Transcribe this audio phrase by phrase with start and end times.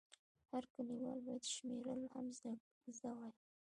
[0.51, 2.53] هر لیکوال باید شمېرل هم زده
[3.01, 3.31] وای.